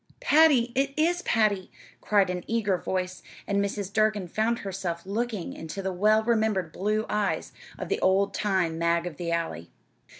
[0.19, 1.69] "Patty it is Patty!"
[2.01, 3.93] cried an eager voice, and Mrs.
[3.93, 9.05] Durgin found herself looking into the well remembered blue eyes of the old time Mag
[9.05, 9.69] of the Alley.